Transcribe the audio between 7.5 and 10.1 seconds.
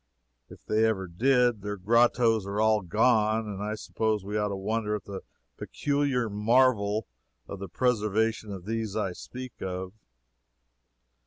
the preservation of these I speak of.